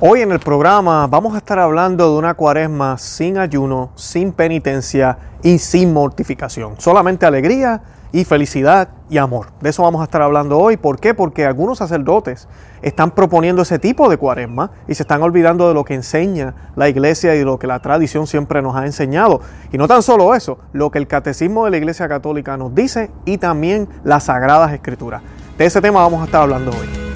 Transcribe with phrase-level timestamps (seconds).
[0.00, 5.18] Hoy en el programa vamos a estar hablando de una cuaresma sin ayuno, sin penitencia
[5.42, 6.74] y sin mortificación.
[6.78, 7.82] Solamente alegría
[8.12, 9.48] y felicidad y amor.
[9.60, 10.76] De eso vamos a estar hablando hoy.
[10.76, 11.14] ¿Por qué?
[11.14, 12.46] Porque algunos sacerdotes
[12.80, 16.88] están proponiendo ese tipo de cuaresma y se están olvidando de lo que enseña la
[16.88, 19.40] iglesia y de lo que la tradición siempre nos ha enseñado.
[19.72, 23.10] Y no tan solo eso, lo que el catecismo de la iglesia católica nos dice
[23.24, 25.22] y también las sagradas escrituras.
[25.58, 27.07] De ese tema vamos a estar hablando hoy.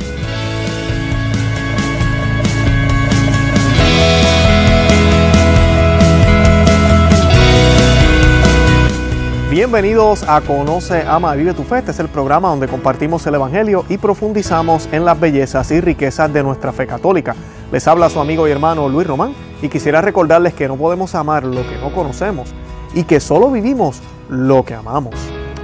[9.53, 11.81] Bienvenidos a Conoce, Ama, Vive tu Fe.
[11.81, 16.33] Este es el programa donde compartimos el Evangelio y profundizamos en las bellezas y riquezas
[16.33, 17.37] de nuestra fe católica.
[17.71, 21.45] Les habla su amigo y hermano Luis Román y quisiera recordarles que no podemos amar
[21.45, 22.49] lo que no conocemos
[22.95, 25.17] y que solo vivimos lo que amamos.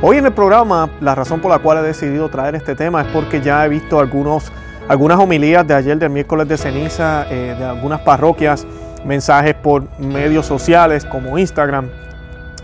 [0.02, 3.08] Hoy en el programa, la razón por la cual he decidido traer este tema es
[3.08, 4.52] porque ya he visto algunos,
[4.86, 8.66] algunas homilías de ayer del miércoles de ceniza eh, de algunas parroquias,
[9.06, 11.88] mensajes por medios sociales como Instagram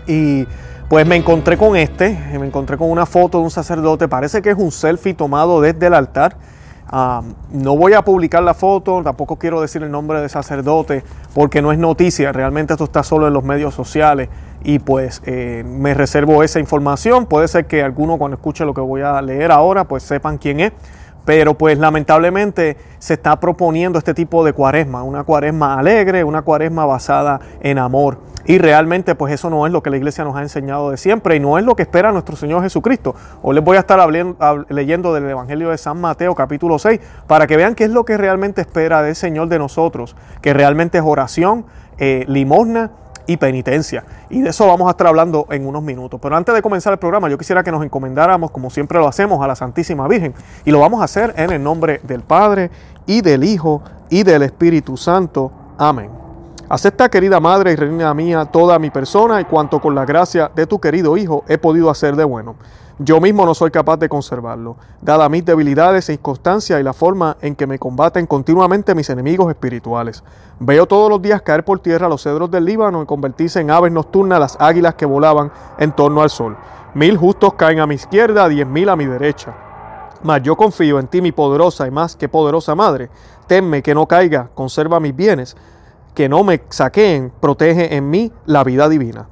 [0.05, 0.45] y
[0.89, 4.51] pues me encontré con este, me encontré con una foto de un sacerdote, parece que
[4.51, 6.37] es un selfie tomado desde el altar.
[6.87, 11.59] Ah, no voy a publicar la foto, tampoco quiero decir el nombre del sacerdote porque
[11.59, 14.29] no es noticia, realmente esto está solo en los medios sociales
[14.63, 17.25] y pues eh, me reservo esa información.
[17.25, 20.59] Puede ser que alguno cuando escuche lo que voy a leer ahora pues sepan quién
[20.59, 20.73] es,
[21.25, 26.85] pero pues lamentablemente se está proponiendo este tipo de cuaresma, una cuaresma alegre, una cuaresma
[26.85, 28.19] basada en amor.
[28.47, 31.35] Y realmente pues eso no es lo que la iglesia nos ha enseñado de siempre
[31.35, 33.15] y no es lo que espera nuestro Señor Jesucristo.
[33.41, 33.99] Hoy les voy a estar
[34.69, 38.17] leyendo del Evangelio de San Mateo capítulo 6 para que vean qué es lo que
[38.17, 41.65] realmente espera del Señor de nosotros, que realmente es oración,
[41.97, 42.91] eh, limosna
[43.27, 44.03] y penitencia.
[44.29, 46.19] Y de eso vamos a estar hablando en unos minutos.
[46.21, 49.43] Pero antes de comenzar el programa, yo quisiera que nos encomendáramos, como siempre lo hacemos,
[49.43, 50.33] a la Santísima Virgen.
[50.65, 52.71] Y lo vamos a hacer en el nombre del Padre
[53.05, 55.51] y del Hijo y del Espíritu Santo.
[55.77, 56.09] Amén.
[56.67, 60.65] Acepta, querida Madre y Reina mía, toda mi persona y cuanto con la gracia de
[60.65, 62.55] tu querido Hijo he podido hacer de bueno.
[62.97, 67.35] Yo mismo no soy capaz de conservarlo, dada mis debilidades e inconstancia y la forma
[67.41, 70.23] en que me combaten continuamente mis enemigos espirituales.
[70.59, 73.91] Veo todos los días caer por tierra los cedros del Líbano y convertirse en aves
[73.91, 76.55] nocturnas las águilas que volaban en torno al sol.
[76.93, 79.53] Mil justos caen a mi izquierda, diez mil a mi derecha.
[80.23, 83.09] Mas yo confío en ti, mi poderosa y más que poderosa Madre.
[83.45, 85.57] Tenme que no caiga, conserva mis bienes
[86.15, 89.27] que no me saqueen, protege en mí la vida divina.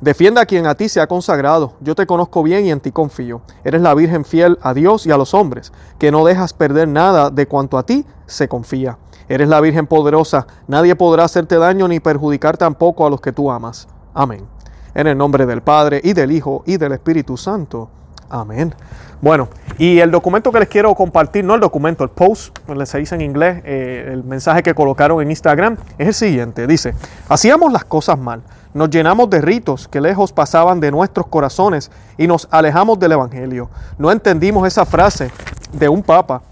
[0.00, 1.74] Defienda a quien a ti se ha consagrado.
[1.80, 3.40] Yo te conozco bien y en ti confío.
[3.64, 7.30] Eres la Virgen fiel a Dios y a los hombres, que no dejas perder nada
[7.30, 8.98] de cuanto a ti se confía.
[9.28, 10.46] Eres la Virgen poderosa.
[10.68, 13.88] Nadie podrá hacerte daño ni perjudicar tampoco a los que tú amas.
[14.12, 14.46] Amén.
[14.94, 17.88] En el nombre del Padre y del Hijo y del Espíritu Santo.
[18.28, 18.74] Amén.
[19.20, 19.48] Bueno,
[19.78, 23.22] y el documento que les quiero compartir, no el documento, el post, se dice en
[23.22, 26.66] inglés, eh, el mensaje que colocaron en Instagram, es el siguiente.
[26.66, 26.94] Dice,
[27.28, 28.42] hacíamos las cosas mal,
[28.76, 33.70] nos llenamos de ritos que lejos pasaban de nuestros corazones y nos alejamos del Evangelio.
[33.96, 35.30] No entendimos esa frase
[35.72, 36.42] de un papa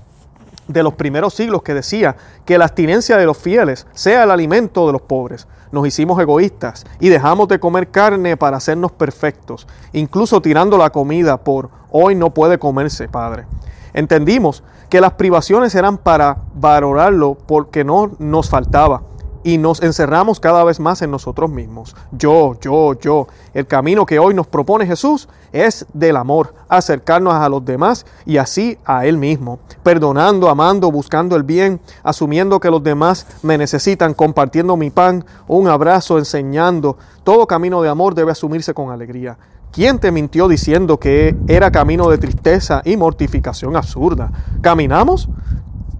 [0.66, 4.86] de los primeros siglos que decía que la abstinencia de los fieles sea el alimento
[4.86, 5.46] de los pobres.
[5.70, 11.36] Nos hicimos egoístas y dejamos de comer carne para hacernos perfectos, incluso tirando la comida
[11.36, 13.44] por hoy no puede comerse, Padre.
[13.92, 19.02] Entendimos que las privaciones eran para valorarlo porque no nos faltaba
[19.44, 21.94] y nos encerramos cada vez más en nosotros mismos.
[22.10, 23.28] Yo, yo, yo.
[23.52, 28.38] El camino que hoy nos propone Jesús es del amor, acercarnos a los demás y
[28.38, 34.14] así a Él mismo, perdonando, amando, buscando el bien, asumiendo que los demás me necesitan,
[34.14, 36.96] compartiendo mi pan, un abrazo, enseñando.
[37.22, 39.36] Todo camino de amor debe asumirse con alegría.
[39.74, 44.30] ¿Quién te mintió diciendo que era camino de tristeza y mortificación absurda?
[44.60, 45.28] ¿Caminamos?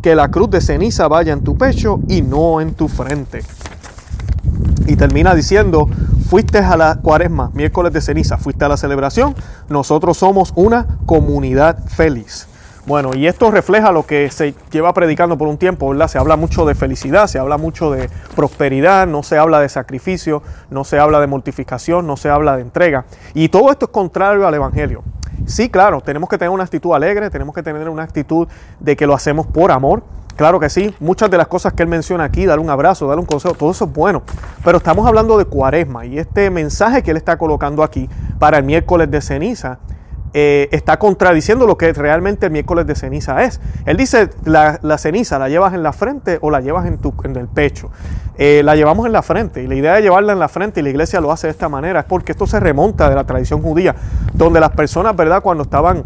[0.05, 3.41] Que la cruz de ceniza vaya en tu pecho y no en tu frente.
[4.87, 5.89] Y termina diciendo,
[6.29, 9.35] fuiste a la cuaresma, miércoles de ceniza, fuiste a la celebración,
[9.71, 12.47] nosotros somos una comunidad feliz.
[12.85, 16.09] Bueno, y esto refleja lo que se lleva predicando por un tiempo, ¿verdad?
[16.09, 20.43] Se habla mucho de felicidad, se habla mucho de prosperidad, no se habla de sacrificio,
[20.69, 23.07] no se habla de mortificación, no se habla de entrega.
[23.33, 25.03] Y todo esto es contrario al Evangelio.
[25.47, 28.49] Sí, claro, tenemos que tener una actitud alegre, tenemos que tener una actitud
[28.81, 30.03] de que lo hacemos por amor.
[30.37, 33.21] Claro que sí, muchas de las cosas que él menciona aquí, dar un abrazo, dar
[33.21, 34.23] un consejo, todo eso es bueno.
[34.65, 38.09] Pero estamos hablando de cuaresma y este mensaje que él está colocando aquí
[38.41, 39.79] para el miércoles de ceniza
[40.37, 43.61] eh, está contradiciendo lo que realmente el miércoles de ceniza es.
[43.87, 47.37] Él dice, la, ceniza la llevas en la frente o la llevas en, tu, en
[47.37, 47.93] el pecho.
[48.37, 50.83] Eh, la llevamos en la frente y la idea de llevarla en la frente y
[50.83, 53.63] la iglesia lo hace de esta manera es porque esto se remonta de la tradición
[53.63, 53.95] judía,
[54.33, 55.41] donde las personas, ¿verdad?
[55.41, 56.03] Cuando estaban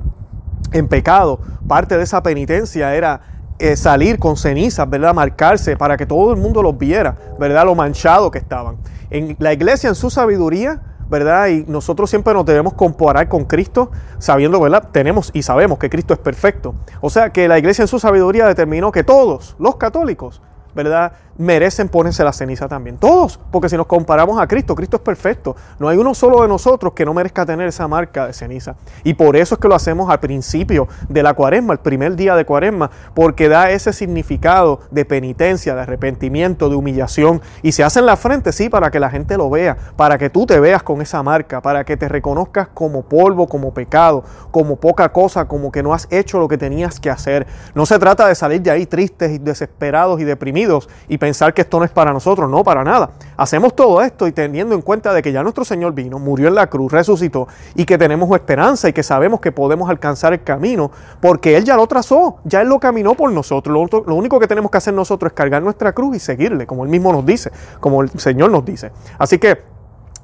[0.72, 3.22] en pecado, parte de esa penitencia era
[3.58, 5.14] eh, salir con cenizas, ¿verdad?
[5.14, 7.64] Marcarse para que todo el mundo los viera, ¿verdad?
[7.64, 8.76] Lo manchado que estaban.
[9.08, 11.48] En la iglesia, en su sabiduría, ¿verdad?
[11.48, 14.88] Y nosotros siempre nos debemos comparar con Cristo, sabiendo, ¿verdad?
[14.92, 16.74] Tenemos y sabemos que Cristo es perfecto.
[17.00, 20.42] O sea que la iglesia en su sabiduría determinó que todos los católicos,
[20.78, 21.12] ¿verdad?
[21.38, 22.98] merecen ponerse la ceniza también.
[22.98, 25.56] Todos, porque si nos comparamos a Cristo, Cristo es perfecto.
[25.78, 28.74] No hay uno solo de nosotros que no merezca tener esa marca de ceniza.
[29.04, 32.34] Y por eso es que lo hacemos al principio de la cuaresma, el primer día
[32.34, 37.40] de cuaresma, porque da ese significado de penitencia, de arrepentimiento, de humillación.
[37.62, 40.30] Y se hace en la frente, sí, para que la gente lo vea, para que
[40.30, 44.76] tú te veas con esa marca, para que te reconozcas como polvo, como pecado, como
[44.76, 47.46] poca cosa, como que no has hecho lo que tenías que hacer.
[47.74, 50.67] No se trata de salir de ahí tristes y desesperados y deprimidos
[51.08, 53.10] y pensar que esto no es para nosotros, no para nada.
[53.36, 56.54] Hacemos todo esto y teniendo en cuenta de que ya nuestro Señor vino, murió en
[56.54, 60.90] la cruz, resucitó y que tenemos esperanza y que sabemos que podemos alcanzar el camino
[61.20, 63.88] porque Él ya lo trazó, ya Él lo caminó por nosotros.
[64.06, 66.90] Lo, único que tenemos que hacer nosotros es cargar nuestra cruz y seguirle, como Él
[66.90, 67.50] mismo nos dice,
[67.80, 68.92] como el Señor nos dice.
[69.18, 69.62] Así que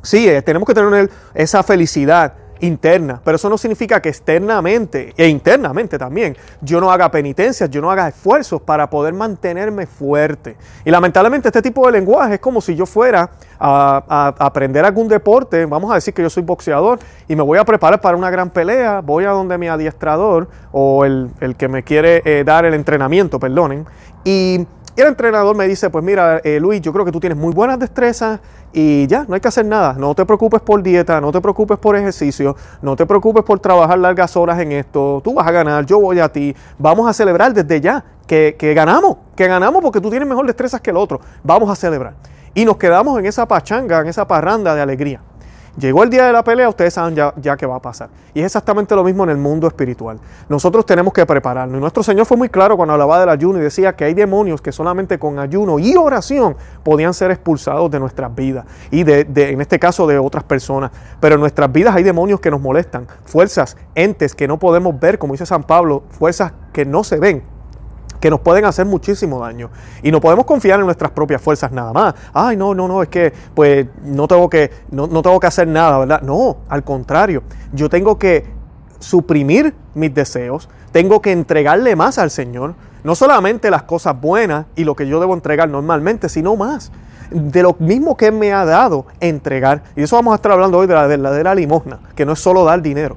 [0.02, 5.28] sí, eh, tenemos que tener esa felicidad interna, pero eso no significa que externamente e
[5.28, 10.56] internamente también yo no haga penitencias, yo no haga esfuerzos para poder mantenerme fuerte.
[10.84, 15.64] Y lamentablemente este tipo de lenguaje es como si yo fuera a, aprender algún deporte,
[15.66, 18.50] vamos a decir que yo soy boxeador y me voy a preparar para una gran
[18.50, 23.38] pelea, voy a donde mi adiestrador o el, que me quiere eh, dar el entrenamiento,
[23.38, 23.86] perdonen,
[24.24, 24.66] y
[25.02, 27.78] el entrenador me dice, pues mira, eh, Luis, yo creo que tú tienes muy buenas
[27.78, 28.40] destrezas
[28.72, 29.94] y ya, no hay que hacer nada.
[29.94, 33.98] No te preocupes por dieta, no te preocupes por ejercicio, no te preocupes por trabajar
[33.98, 35.20] largas horas en esto.
[35.24, 36.54] Tú vas a ganar, yo voy a ti.
[36.78, 40.80] Vamos a celebrar desde ya que, que ganamos, que ganamos porque tú tienes mejor destrezas
[40.80, 41.20] que el otro.
[41.42, 42.14] Vamos a celebrar.
[42.54, 45.20] Y nos quedamos en esa pachanga, en esa parranda de alegría.
[45.76, 48.08] Llegó el día de la pelea, ustedes saben ya, ya qué va a pasar.
[48.32, 50.20] Y es exactamente lo mismo en el mundo espiritual.
[50.48, 51.76] Nosotros tenemos que prepararnos.
[51.76, 54.60] Y nuestro Señor fue muy claro cuando hablaba del ayuno y decía que hay demonios
[54.60, 58.66] que solamente con ayuno y oración podían ser expulsados de nuestras vidas.
[58.92, 60.92] Y de, en este caso de otras personas.
[61.18, 63.08] Pero en nuestras vidas hay demonios que nos molestan.
[63.24, 67.42] Fuerzas, entes que no podemos ver, como dice San Pablo, fuerzas que no se ven,
[68.20, 69.70] que nos pueden hacer muchísimo daño.
[70.02, 72.14] Y no podemos confiar en nuestras propias fuerzas nada más.
[72.32, 75.68] Ay, no, no, no, es que pues no tengo que, no, no tengo que hacer
[75.68, 76.22] nada, ¿verdad?
[76.22, 78.44] No, al contrario, yo tengo que
[78.98, 84.84] suprimir mis deseos, tengo que entregarle más al Señor, no solamente las cosas buenas y
[84.84, 86.90] lo que yo debo entregar normalmente, sino más
[87.30, 89.82] de lo mismo que me ha dado entregar.
[89.96, 92.64] Y eso vamos a estar hablando hoy de la verdadera limosna, que no es solo
[92.64, 93.16] dar dinero,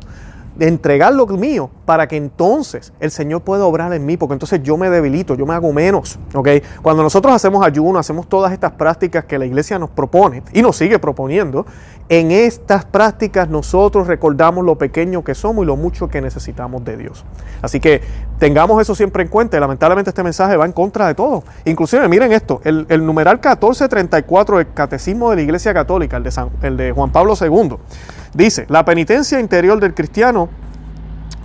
[0.56, 4.62] de entregar lo mío para que entonces el Señor pueda obrar en mí, porque entonces
[4.62, 6.20] yo me debilito, yo me hago menos.
[6.34, 6.50] ¿ok?
[6.82, 10.76] Cuando nosotros hacemos ayuno, hacemos todas estas prácticas que la iglesia nos propone y nos
[10.76, 11.66] sigue proponiendo,
[12.10, 16.98] en estas prácticas nosotros recordamos lo pequeño que somos y lo mucho que necesitamos de
[16.98, 17.24] Dios.
[17.62, 18.02] Así que
[18.38, 21.46] tengamos eso siempre en cuenta lamentablemente este mensaje va en contra de todo.
[21.64, 26.34] Inclusive miren esto, el, numeral 1434 del Catecismo de la Iglesia Católica, el de,
[26.64, 27.78] el de Juan Pablo II,
[28.34, 30.50] dice, la penitencia interior del cristiano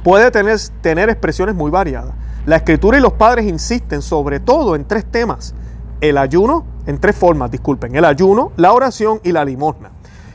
[0.02, 2.14] puede tener, expresiones muy variadas.
[2.46, 5.54] La escritura y los padres insisten sobre todo en tres temas.
[6.00, 9.92] El ayuno, en tres formas, disculpen, el ayuno, la oración y la limosna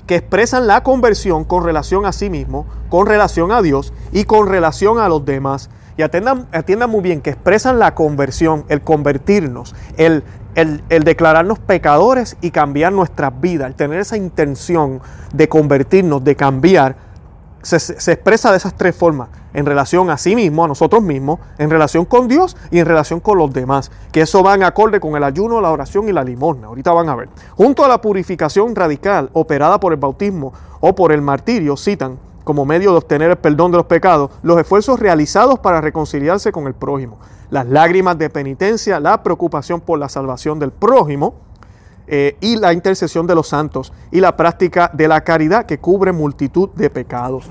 [0.07, 4.47] que expresan la conversión con relación a sí mismo, con relación a Dios y con
[4.47, 5.69] relación a los demás.
[5.97, 10.23] Y atiendan, muy bien que expresan la conversión, el convertirnos, el,
[10.55, 15.01] el, el, declararnos pecadores y cambiar nuestras vidas, el tener esa intención
[15.33, 16.95] de convertirnos, de cambiar
[17.67, 21.69] se, expresa de esas tres formas, en relación a sí mismo, a nosotros mismos, en
[21.69, 25.17] relación con Dios y en relación con los demás, que eso va en acorde con
[25.17, 26.67] el ayuno, la oración y la limosna.
[26.67, 27.29] Ahorita van a ver.
[27.57, 32.63] Junto a la purificación radical operada por el bautismo o por el martirio, citan como
[32.63, 36.74] medio de obtener el perdón de los pecados, los esfuerzos realizados para reconciliarse con el
[36.74, 37.19] prójimo,
[37.50, 41.33] las lágrimas de penitencia, la preocupación por la salvación del prójimo,
[42.09, 46.13] eh, y la intercesión de los santos y la práctica de la caridad que cubre
[46.13, 47.50] multitud de pecados.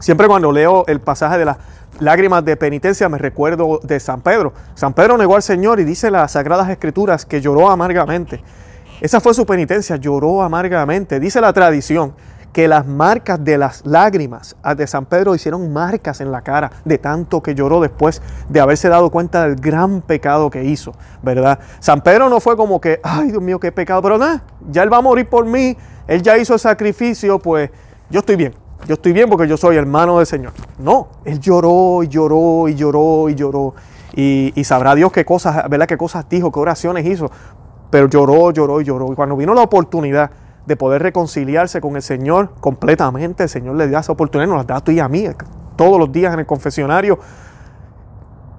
[0.00, 1.58] Siempre cuando leo el pasaje de las
[2.00, 4.54] lágrimas de penitencia me recuerdo de San Pedro.
[4.74, 8.42] San Pedro negó al Señor y dice las Sagradas Escrituras que lloró amargamente.
[9.02, 11.20] Esa fue su penitencia, lloró amargamente.
[11.20, 12.14] Dice la tradición
[12.52, 16.96] que las marcas de las lágrimas de San Pedro hicieron marcas en la cara de
[16.96, 20.92] tanto que lloró después de haberse dado cuenta del gran pecado que hizo,
[21.22, 21.60] ¿verdad?
[21.78, 24.92] San Pedro no fue como que, ay Dios mío, qué pecado, pero nada, ya él
[24.92, 25.76] va a morir por mí,
[26.08, 27.70] él ya hizo el sacrificio, pues
[28.08, 28.54] yo estoy bien,
[28.86, 30.52] yo estoy bien porque yo soy hermano del Señor.
[30.78, 33.74] No, él lloró y lloró y lloró y lloró.
[34.14, 35.86] Y, sabrá Dios qué cosas, ¿verdad?
[35.86, 37.30] Qué cosas dijo, qué oraciones hizo.
[37.90, 39.12] Pero lloró, lloró y lloró.
[39.12, 40.30] Y cuando vino la oportunidad
[40.66, 43.44] de poder reconciliarse con el Señor completamente.
[43.44, 45.26] El Señor le da esa oportunidad, nos la da a tú y a mí
[45.76, 47.18] todos los días en el confesionario.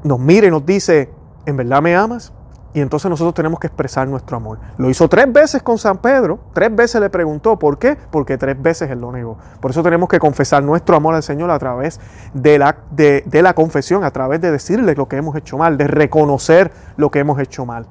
[0.04, 1.10] Nos mira y nos dice,
[1.46, 2.34] ¿en verdad me amas?
[2.74, 4.60] Y entonces nosotros tenemos que expresar nuestro amor.
[4.78, 7.98] Lo hizo tres veces con San Pedro, tres veces le preguntó, ¿por qué?
[8.12, 9.38] Porque tres veces él lo negó.
[9.60, 12.00] Por eso tenemos que confesar nuestro amor al Señor a través
[12.34, 15.88] de la, de, la confesión, a través de decirle lo que hemos hecho mal, de
[15.88, 17.88] reconocer lo que hemos hecho mal.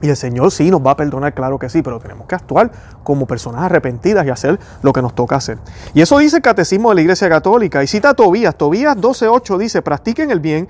[0.00, 2.70] Y el Señor sí nos va a perdonar, claro que sí, pero tenemos que actuar
[3.02, 5.58] como personas arrepentidas y hacer lo que nos toca hacer.
[5.92, 7.82] Y eso dice el Catecismo de la Iglesia Católica.
[7.82, 8.54] Y cita a Tobías.
[8.54, 10.68] Tobías 12.8 dice, practiquen el bien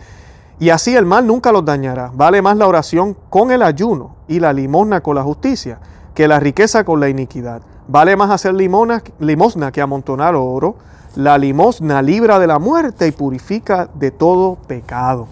[0.59, 2.11] y así el mal nunca los dañará.
[2.15, 5.79] Vale más la oración con el ayuno y la limosna con la justicia
[6.15, 7.63] que la riqueza con la iniquidad.
[7.89, 10.77] Vale más hacer limosna que amontonar oro.
[11.17, 15.29] La limosna libra de la muerte y purifica de todo pecado.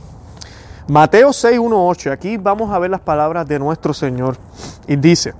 [0.89, 2.13] Mateo 6, 1, 8.
[2.13, 4.37] Aquí vamos a ver las palabras de nuestro Señor.
[4.87, 5.35] Y dice,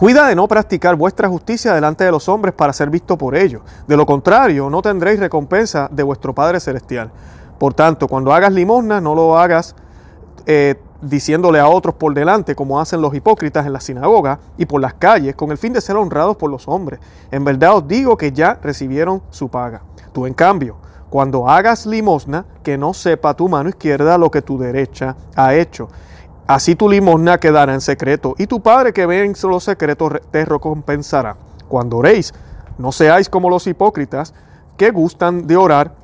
[0.00, 3.60] Cuida de no practicar vuestra justicia delante de los hombres para ser visto por ellos.
[3.86, 7.10] De lo contrario, no tendréis recompensa de vuestro Padre Celestial.
[7.60, 9.76] Por tanto, cuando hagas limosna, no lo hagas
[10.46, 14.80] eh, diciéndole a otros por delante, como hacen los hipócritas en la sinagoga y por
[14.80, 17.00] las calles, con el fin de ser honrados por los hombres.
[17.30, 19.82] En verdad os digo que ya recibieron su paga.
[20.14, 20.76] Tú, en cambio,
[21.10, 25.90] cuando hagas limosna, que no sepa tu mano izquierda lo que tu derecha ha hecho.
[26.46, 30.46] Así tu limosna quedará en secreto, y tu Padre que ve en los secretos te
[30.46, 31.36] recompensará.
[31.68, 32.32] Cuando oréis,
[32.78, 34.32] no seáis como los hipócritas,
[34.78, 35.99] que gustan de orar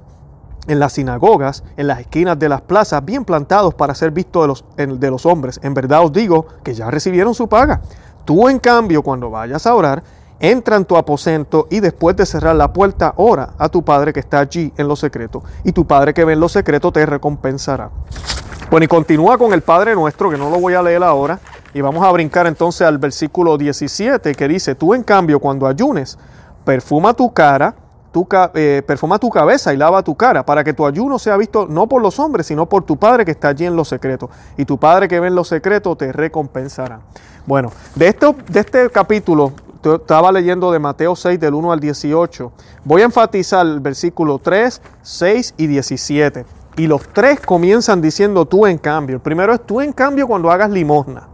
[0.68, 4.48] en las sinagogas, en las esquinas de las plazas, bien plantados para ser vistos de
[4.48, 5.60] los, de los hombres.
[5.62, 7.80] En verdad os digo que ya recibieron su paga.
[8.24, 10.02] Tú, en cambio, cuando vayas a orar,
[10.40, 14.20] entra en tu aposento y después de cerrar la puerta, ora a tu Padre que
[14.20, 17.90] está allí en lo secreto, y tu Padre que ve en lo secreto te recompensará.
[18.70, 21.38] Bueno, y continúa con el Padre nuestro, que no lo voy a leer ahora,
[21.72, 26.18] y vamos a brincar entonces al versículo 17, que dice, tú en cambio cuando ayunes,
[26.64, 27.74] perfuma tu cara,
[28.54, 31.88] eh, perfuma tu cabeza y lava tu cara, para que tu ayuno sea visto no
[31.88, 34.30] por los hombres, sino por tu Padre que está allí en lo secreto.
[34.56, 37.00] Y tu Padre que ve en lo secreto te recompensará.
[37.46, 42.52] Bueno, de, esto, de este capítulo, estaba leyendo de Mateo 6 del 1 al 18,
[42.84, 46.44] voy a enfatizar el versículo 3, 6 y 17.
[46.78, 49.16] Y los tres comienzan diciendo tú en cambio.
[49.16, 51.28] El primero es tú en cambio cuando hagas limosna.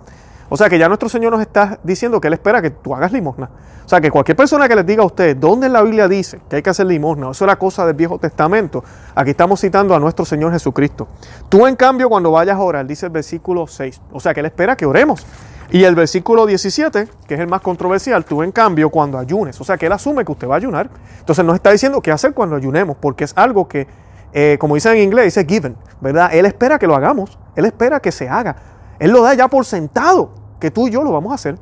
[0.55, 3.11] O sea que ya nuestro Señor nos está diciendo que Él espera que tú hagas
[3.11, 3.49] limosna.
[3.87, 6.43] O sea que cualquier persona que les diga a ustedes dónde en la Biblia dice
[6.47, 9.99] que hay que hacer limosna, eso era cosa del Viejo Testamento, aquí estamos citando a
[9.99, 11.09] nuestro Señor Jesucristo.
[11.49, 14.47] Tú en cambio cuando vayas a orar, dice el versículo 6, o sea que Él
[14.47, 15.25] espera que oremos.
[15.71, 19.65] Y el versículo 17, que es el más controversial, tú en cambio cuando ayunes, o
[19.65, 20.91] sea que Él asume que usted va a ayunar.
[21.19, 23.87] Entonces nos está diciendo qué hacer cuando ayunemos, porque es algo que,
[24.35, 26.29] eh, como dicen en inglés, dice given, ¿verdad?
[26.31, 28.55] Él espera que lo hagamos, Él espera que se haga.
[28.99, 31.59] Él lo da ya por sentado que tú y yo lo vamos a hacer,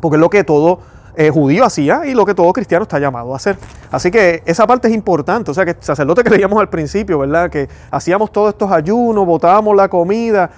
[0.00, 0.80] porque es lo que todo
[1.14, 3.56] eh, judío hacía y lo que todo cristiano está llamado a hacer.
[3.92, 7.48] Así que esa parte es importante, o sea que sacerdote que leíamos al principio, ¿verdad?
[7.48, 10.50] Que hacíamos todos estos ayunos, botábamos la comida,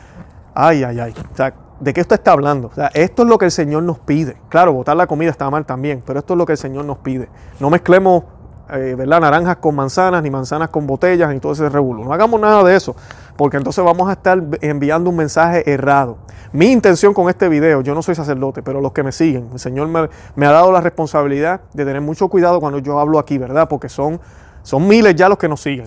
[0.55, 2.69] ay, ay, ay, o sea, ¿de qué usted está hablando?
[2.69, 4.39] O sea, esto es lo que el Señor nos pide.
[4.49, 6.97] Claro, botar la comida está mal también, pero esto es lo que el Señor nos
[6.97, 7.29] pide.
[7.61, 8.25] No mezclemos
[8.71, 9.21] eh, ¿verdad?
[9.21, 12.05] naranjas con manzanas, ni manzanas con botellas, ni todo ese revuelo.
[12.05, 12.97] No hagamos nada de eso,
[13.37, 16.19] porque entonces vamos a estar enviando un mensaje errado.
[16.53, 19.59] Mi intención con este video, yo no soy sacerdote, pero los que me siguen, el
[19.59, 23.69] Señor me, ha dado la responsabilidad de tener mucho cuidado cuando yo hablo aquí, ¿verdad?
[23.69, 24.21] Porque son,
[24.63, 25.87] son miles ya los que nos siguen.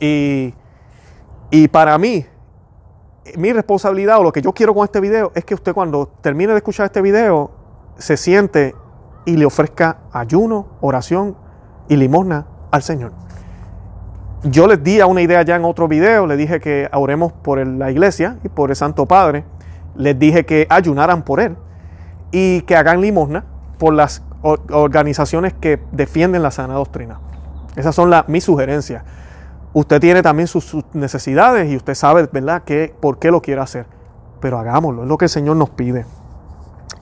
[0.00, 0.54] Y,
[1.50, 2.24] y para mí,
[3.36, 6.52] mi responsabilidad o lo que yo quiero con este video es que usted cuando termine
[6.52, 7.50] de escuchar este video
[7.98, 8.74] se siente
[9.24, 11.36] y le ofrezca ayuno, oración
[11.88, 13.25] y limosna al Señor.
[14.48, 17.90] Yo les di una idea ya en otro video, le dije que oremos por la
[17.90, 19.44] iglesia y por el Santo Padre,
[19.96, 21.56] les dije que ayunaran por él
[22.30, 23.44] y que hagan limosna
[23.76, 27.18] por las organizaciones que defienden la sana doctrina.
[27.74, 29.02] Esas son mis sugerencias.
[29.72, 33.86] Usted tiene también sus, necesidades y usted sabe, ¿verdad?, que, por qué lo quiere hacer.
[34.40, 36.06] Pero hagámoslo, es lo que el Señor nos pide.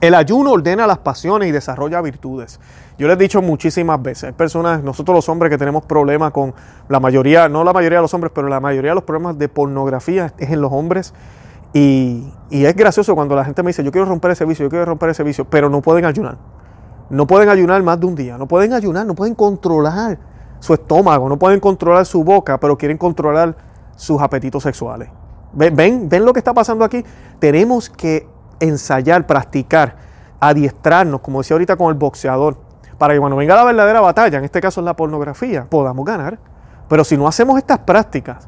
[0.05, 2.59] El ayuno ordena las pasiones y desarrolla virtudes.
[2.99, 6.53] Yo les he dicho muchísimas veces, hay personas, nosotros los hombres que tenemos problemas con
[6.89, 9.49] la mayoría, no la mayoría de los hombres, pero la mayoría de los problemas de
[9.49, 11.15] pornografía es en los hombres.
[11.73, 14.85] Y, es gracioso cuando la gente me dice, yo quiero romper ese vicio, yo quiero
[14.85, 16.37] romper ese vicio, pero no pueden ayunar.
[17.09, 20.19] No pueden ayunar más de un día, no pueden ayunar, no pueden controlar
[20.59, 23.57] su estómago, no pueden controlar su boca, pero quieren controlar
[23.95, 25.09] sus apetitos sexuales.
[25.51, 27.03] ¿Ven, ven, ven lo que está pasando aquí?
[27.39, 29.95] Tenemos que ensayar, practicar,
[30.39, 32.57] adiestrarnos, como decía ahorita con el boxeador,
[32.97, 36.39] para que cuando venga la verdadera batalla, en este caso es la pornografía, podamos ganar.
[36.87, 38.47] Pero si no hacemos estas prácticas,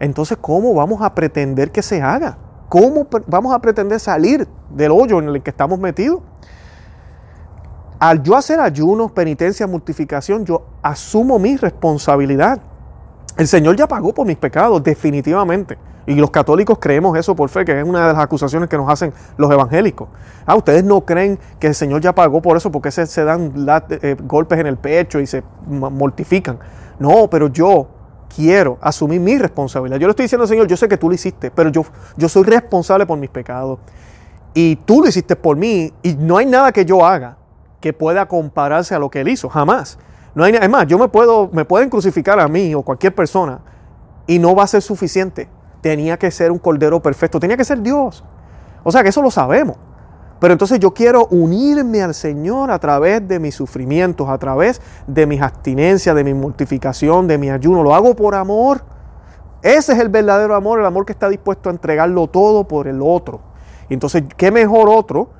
[0.00, 2.36] entonces ¿cómo vamos a pretender que se haga?
[2.68, 6.20] ¿Cómo vamos a pretender salir del hoyo en el que estamos metidos?
[7.98, 12.60] Al yo hacer ayunos, penitencia, mortificación, yo asumo mi responsabilidad
[13.38, 15.78] El Señor ya pagó por mis pecados, definitivamente.
[16.06, 18.90] Y los católicos creemos eso por fe, que es una de las acusaciones que nos
[18.90, 20.08] hacen los evangélicos.
[20.44, 23.52] Ah, ustedes no creen que el Señor ya pagó por eso porque se, dan
[23.90, 26.58] eh, golpes en el pecho y se mortifican.
[26.98, 27.86] No, pero yo
[28.34, 30.00] quiero asumir mi responsabilidad.
[30.00, 31.84] Yo le estoy diciendo al Señor, yo sé que tú lo hiciste, pero yo,
[32.16, 33.78] yo soy responsable por mis pecados.
[34.52, 37.36] Y tú lo hiciste por mí y no hay nada que yo haga
[37.80, 39.96] que pueda compararse a lo que Él hizo, jamás.
[40.34, 43.60] No hay, es más, yo me puedo, me pueden crucificar a mí o cualquier persona
[44.26, 45.48] y no va a ser suficiente.
[45.80, 48.24] Tenía que ser un cordero perfecto, tenía que ser Dios.
[48.84, 49.76] O sea que eso lo sabemos.
[50.40, 55.26] Pero entonces yo quiero unirme al Señor a través de mis sufrimientos, a través de
[55.26, 57.82] mis abstinencias, de mi mortificación, de mi ayuno.
[57.82, 58.82] Lo hago por amor.
[59.62, 63.00] Ese es el verdadero amor, el amor que está dispuesto a entregarlo todo por el
[63.02, 63.40] otro.
[63.88, 65.30] Entonces, ¿qué mejor otro,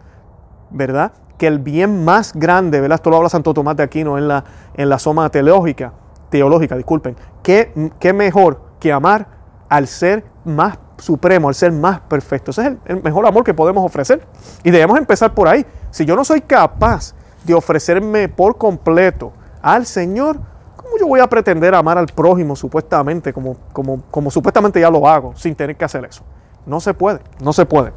[0.71, 1.13] verdad?
[1.39, 2.97] Que el bien más grande, ¿verdad?
[2.97, 5.93] Esto lo habla Santo Tomás de Aquino en la, en la soma teológica,
[6.29, 7.17] teológica, disculpen.
[7.43, 9.27] ¿Qué, ¿Qué mejor que amar
[9.69, 12.51] al ser más supremo, al ser más perfecto?
[12.51, 14.27] Ese es el, mejor amor que podemos ofrecer.
[14.65, 15.65] Y debemos empezar por ahí.
[15.91, 17.15] Si yo no soy capaz
[17.45, 20.41] de ofrecerme por completo al Señor,
[20.77, 25.09] ¿cómo yo voy a pretender amar al prójimo supuestamente, como, como, como supuestamente ya lo
[25.09, 26.25] hago, sin tener que hacer eso?
[26.67, 27.93] No se puede, no se puede.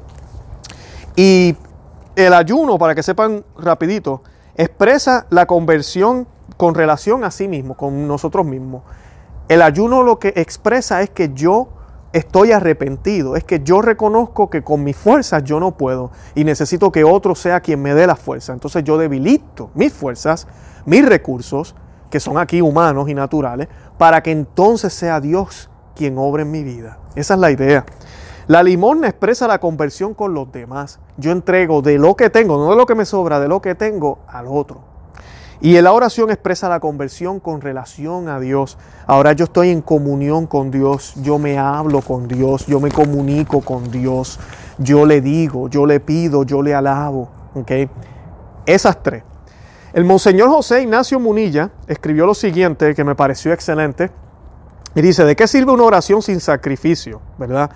[1.16, 1.58] Y
[2.16, 4.24] el ayuno, para que sepan rapidito,
[4.56, 6.28] expresa la conversión
[6.58, 8.84] con relación a sí mismo, con nosotros mismos.
[9.48, 11.70] El ayuno lo que expresa es que yo
[12.14, 16.92] estoy arrepentido, es que yo reconozco que con mis fuerzas yo no puedo y necesito
[16.92, 18.54] que otro sea quien me dé la fuerza.
[18.54, 20.48] Entonces yo debilito mis fuerzas,
[20.86, 21.76] mis recursos,
[22.10, 26.64] que son aquí humanos y naturales, para que entonces sea Dios quien obre en mi
[26.64, 27.00] vida.
[27.16, 27.86] Esa es la idea.
[28.48, 31.00] La limosna expresa la conversión con los demás.
[31.18, 33.76] Yo entrego de lo que tengo, no de lo que me sobra, de lo que
[33.76, 34.92] tengo al otro.
[35.64, 38.80] Y la oración expresa la conversión con relación a Dios.
[39.06, 43.62] Ahora yo estoy en comunión con Dios, yo me hablo con Dios, yo me comunico
[43.62, 44.40] con Dios,
[44.80, 47.30] yo le digo, yo le pido, yo le alabo.
[47.54, 47.88] ¿okay?
[48.66, 49.24] Esas tres.
[49.94, 54.10] El Monseñor José Ignacio Munilla escribió lo siguiente que me pareció excelente.
[54.96, 57.22] Y dice, ¿de qué sirve una oración sin sacrificio?
[57.38, 57.70] ¿Verdad?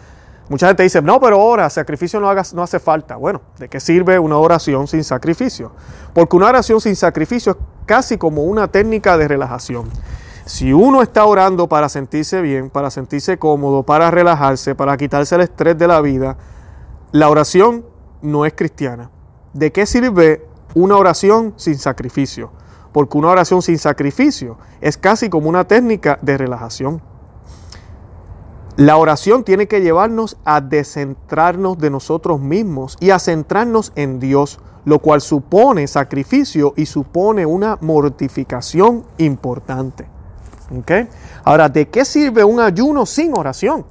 [0.48, 3.16] Mucha gente dice, no, pero ora, sacrificio no, no hace falta.
[3.16, 5.72] Bueno, ¿de qué sirve una oración sin sacrificio?
[6.14, 9.90] Porque una oración sin sacrificio es casi como una técnica de relajación.
[10.46, 15.42] Si uno está orando para sentirse bien, para sentirse cómodo, para relajarse, para quitarse el
[15.42, 16.38] estrés de la vida,
[17.12, 17.84] la oración
[18.22, 19.10] no es cristiana.
[19.54, 22.52] ¿De qué sirve una oración sin sacrificio?
[22.92, 27.02] Porque una oración sin sacrificio es casi como una técnica de relajación.
[28.78, 34.60] La oración tiene que llevarnos a descentrarnos de nosotros mismos y a centrarnos en Dios,
[34.84, 40.06] lo cual supone sacrificio y supone una mortificación importante.
[41.46, 43.86] Ahora, ¿de qué sirve un ayuno sin oración?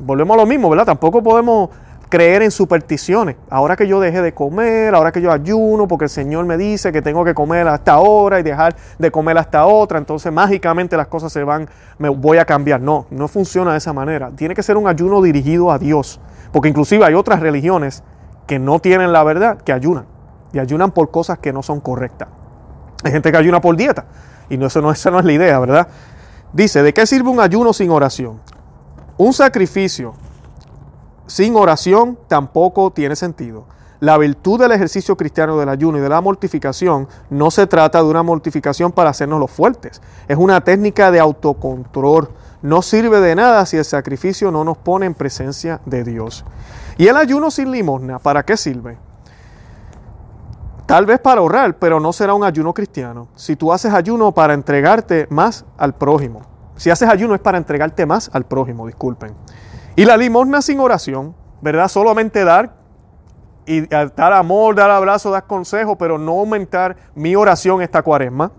[0.00, 0.86] Volvemos a lo mismo, ¿verdad?
[0.86, 1.70] Tampoco podemos
[2.08, 3.36] creer en supersticiones.
[3.50, 6.92] Ahora que yo dejé de comer, ahora que yo ayuno, porque el Señor me dice
[6.92, 11.08] que tengo que comer hasta ahora y dejar de comer hasta otra, entonces mágicamente las
[11.08, 12.80] cosas se van, me voy a cambiar.
[12.80, 14.30] No, no funciona de esa manera.
[14.34, 16.20] Tiene que ser un ayuno dirigido a Dios,
[16.52, 18.02] porque inclusive hay otras religiones
[18.46, 20.06] que no tienen la verdad, que ayunan,
[20.52, 22.28] y ayunan por cosas que no son correctas.
[23.02, 24.06] Hay gente que ayuna por dieta,
[24.48, 25.88] y no, eso no, esa no es la idea, ¿verdad?
[26.52, 28.40] Dice, ¿de qué sirve un ayuno sin oración?
[29.18, 30.14] Un sacrificio
[31.26, 33.64] sin oración tampoco tiene sentido.
[34.00, 38.08] La virtud del ejercicio cristiano del ayuno y de la mortificación no se trata de
[38.08, 40.02] una mortificación para hacernos los fuertes.
[40.28, 42.28] Es una técnica de autocontrol.
[42.60, 46.44] No sirve de nada si el sacrificio no nos pone en presencia de Dios.
[46.98, 48.18] ¿Y el ayuno sin limosna?
[48.18, 48.98] ¿Para qué sirve?
[50.84, 53.28] Tal vez para ahorrar, pero no será un ayuno cristiano.
[53.34, 56.42] Si tú haces ayuno para entregarte más al prójimo.
[56.76, 59.32] Si haces ayuno es para entregarte más al prójimo, disculpen.
[59.96, 61.88] Y la limosna sin oración, ¿verdad?
[61.88, 62.74] Solamente dar
[63.64, 68.52] y dar amor, dar abrazo, dar consejo, pero no aumentar mi oración esta cuaresma.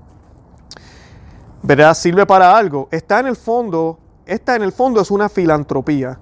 [1.62, 1.94] ¿Verdad?
[1.94, 2.88] Sirve para algo.
[2.92, 6.20] Está en el fondo, esta en el fondo es una filantropía.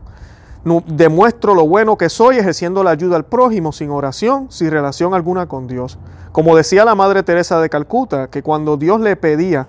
[0.85, 5.47] demuestro lo bueno que soy ejerciendo la ayuda al prójimo sin oración, sin relación alguna
[5.47, 5.97] con Dios.
[6.33, 9.67] Como decía la Madre Teresa de Calcuta, que cuando Dios le pedía,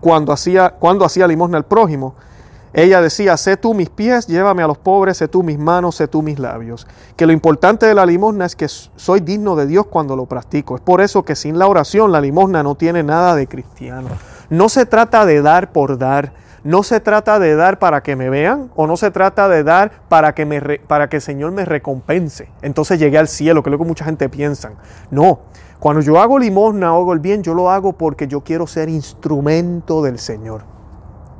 [0.00, 2.14] cuando hacía, cuando hacía limosna al prójimo,
[2.76, 6.08] ella decía, sé tú mis pies, llévame a los pobres, sé tú mis manos, sé
[6.08, 6.88] tú mis labios.
[7.14, 10.74] Que lo importante de la limosna es que soy digno de Dios cuando lo practico.
[10.74, 14.08] Es por eso que sin la oración la limosna no tiene nada de cristiano.
[14.50, 16.32] No se trata de dar por dar.
[16.64, 19.92] No se trata de dar para que me vean o no se trata de dar
[20.08, 22.48] para que, me para que el Señor me recompense.
[22.60, 24.72] Entonces llegué al cielo, que es lo que mucha gente piensa.
[25.12, 25.40] No,
[25.78, 30.02] cuando yo hago limosna, hago el bien, yo lo hago porque yo quiero ser instrumento
[30.02, 30.62] del Señor.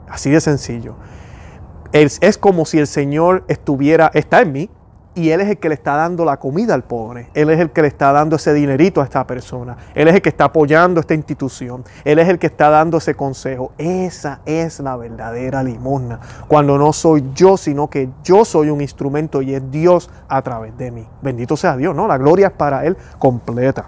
[0.09, 0.95] Así de sencillo.
[1.95, 4.71] Es, como si el Señor estuviera, está en mí,
[5.15, 7.31] y Él es el que le está dando la comida al pobre.
[7.35, 9.77] Él es el que le está dando ese dinerito a esta persona.
[9.95, 11.85] Él es el que está apoyando esta institución.
[12.05, 13.71] Él es el que está dando ese consejo.
[13.79, 16.19] Esa es la verdadera limosna.
[16.49, 20.77] Cuando no soy yo, sino que yo soy un instrumento y es Dios a través
[20.77, 21.07] de mí.
[21.23, 22.09] Bendito sea Dios, ¿no?
[22.09, 23.87] La gloria es para Él completa.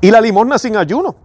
[0.00, 1.16] Y la limosna sin ayuno.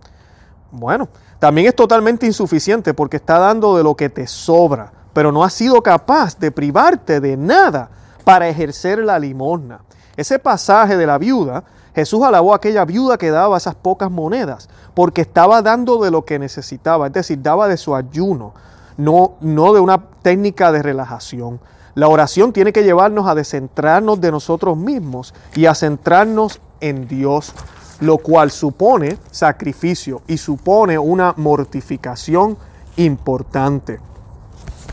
[0.71, 1.07] Bueno,
[1.39, 5.53] también es totalmente insuficiente porque está dando de lo que te sobra, pero no has
[5.53, 7.89] sido capaz de privarte de nada
[8.25, 9.79] para ejercer la limosna.
[10.17, 11.63] Ese pasaje de la viuda,
[11.95, 16.25] Jesús alabó a aquella viuda que daba esas pocas monedas, porque estaba dando de lo
[16.25, 18.53] que necesitaba, es decir, daba de su ayuno,
[18.97, 21.61] no, no de una técnica de relajación.
[21.93, 27.53] La oración tiene que llevarnos a descentrarnos de nosotros mismos y a centrarnos en Dios,
[28.01, 32.57] lo cual supone sacrificio y supone una mortificación
[32.97, 34.01] importante.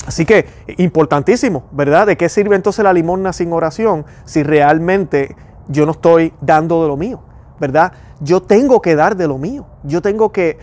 [0.06, 0.46] Así que
[0.78, 2.06] importantísimo, ¿verdad?
[2.06, 5.36] ¿De qué sirve entonces la limosna sin oración si realmente
[5.68, 7.20] yo no estoy dando de lo mío?
[7.60, 7.92] ¿Verdad?
[8.20, 9.66] Yo tengo que dar de lo mío.
[9.84, 10.58] Yo tengo que,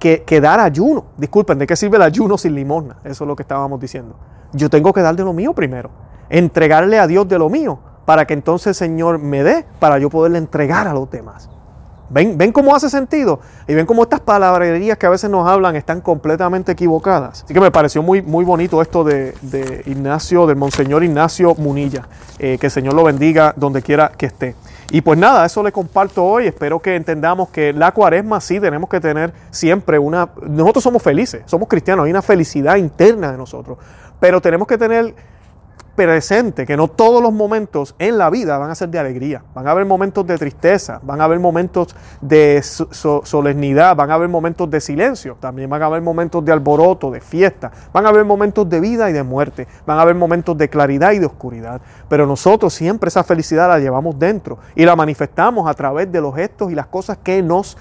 [0.00, 1.06] que, dar ayuno.
[1.16, 2.96] Disculpen, ¿de qué sirve el ayuno sin limosna?
[3.04, 4.16] Eso es lo que estábamos diciendo.
[4.52, 5.90] Yo tengo que dar de lo mío primero.
[6.28, 10.10] Entregarle a Dios de lo mío para que entonces el Señor me dé para yo
[10.10, 11.48] poderle entregar a los demás.
[12.10, 13.38] ¿Ven, ¿Ven cómo hace sentido?
[13.68, 17.44] Y ven cómo estas palabrerías que a veces nos hablan están completamente equivocadas.
[17.44, 19.32] Así que me pareció muy, muy bonito esto de,
[19.86, 22.08] Ignacio, del Monseñor Ignacio Munilla.
[22.40, 24.56] Eh, que el Señor lo bendiga donde quiera que esté.
[24.90, 26.48] Y pues nada, eso le comparto hoy.
[26.48, 30.30] Espero que entendamos que la cuaresma sí tenemos que tener siempre una...
[30.48, 33.78] Nosotros somos felices, somos cristianos, hay una felicidad interna de nosotros.
[34.18, 35.14] Pero tenemos que tener
[35.94, 39.42] presente que no todos los momentos en la vida van a ser de alegría.
[39.54, 44.28] Van a haber momentos de tristeza, van a haber momentos de solemnidad, van a haber
[44.28, 48.24] momentos de silencio, también van a haber momentos de alboroto, de fiesta, van a haber
[48.24, 51.80] momentos de vida y de muerte, van a haber momentos de claridad y de oscuridad.
[52.08, 56.34] Pero nosotros siempre esa felicidad la llevamos dentro y la manifestamos a través de los
[56.34, 57.76] gestos y las cosas que nos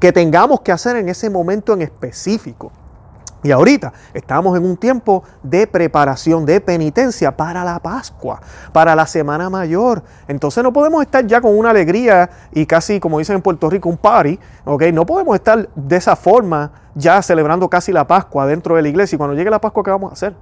[0.00, 2.72] que tengamos que hacer en ese momento en específico.
[3.42, 8.40] Y ahorita estamos en un tiempo de preparación, de penitencia para la Pascua,
[8.72, 10.02] para la Semana Mayor.
[10.28, 13.88] Entonces no podemos estar ya con una alegría y casi, como dicen en Puerto Rico,
[13.88, 14.38] un party.
[14.64, 14.82] ¿ok?
[14.92, 19.16] No podemos estar de esa forma ya celebrando casi la Pascua dentro de la iglesia.
[19.16, 20.34] Y cuando llegue la Pascua, ¿qué vamos a hacer?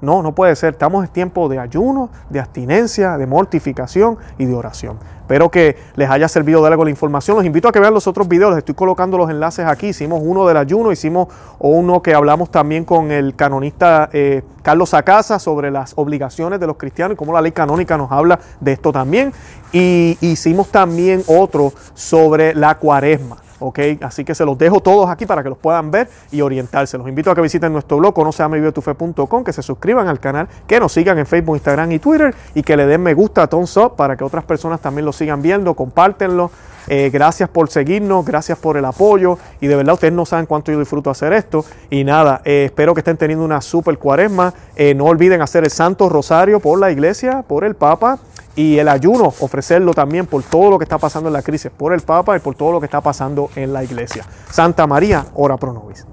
[0.00, 0.74] No, no puede ser.
[0.74, 4.98] Estamos en tiempo de ayuno, de abstinencia, de mortificación y de oración.
[5.20, 7.36] Espero que les haya servido de algo la información.
[7.36, 8.50] Los invito a que vean los otros videos.
[8.50, 9.88] Les estoy colocando los enlaces aquí.
[9.88, 11.28] Hicimos uno del ayuno, hicimos
[11.58, 16.76] uno que hablamos también con el canonista eh, Carlos Acasa sobre las obligaciones de los
[16.76, 19.32] cristianos y cómo la ley canónica nos habla de esto también.
[19.72, 23.43] Y hicimos también otro sobre la cuaresma.
[23.64, 23.78] ¿Ok?
[24.02, 26.98] Así que se los dejo todos aquí para que los puedan ver y orientarse.
[26.98, 30.92] Los invito a que visiten nuestro blog, conoceamevivetufe.com, que se suscriban al canal, que nos
[30.92, 33.96] sigan en Facebook, Instagram y Twitter y que le den me gusta a Thumbs Up
[33.96, 36.50] para que otras personas también lo sigan viendo, compártenlo.
[36.86, 40.70] Eh, gracias por seguirnos, gracias por el apoyo y de verdad ustedes no saben cuánto
[40.70, 44.94] yo disfruto hacer esto y nada, eh, espero que estén teniendo una super cuaresma, eh,
[44.94, 48.18] no olviden hacer el Santo Rosario por la iglesia, por el Papa
[48.56, 51.92] y el ayuno, ofrecerlo también por todo lo que está pasando en la crisis, por
[51.92, 54.24] el Papa y por todo lo que está pasando en la iglesia.
[54.50, 56.06] Santa María, ora pro nobis.